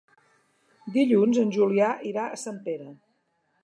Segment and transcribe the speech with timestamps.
[0.95, 2.93] Dilluns en Julià irà a Sempere.